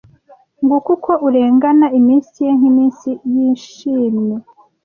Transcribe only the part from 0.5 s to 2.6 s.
nguko uko urengana iminsi ye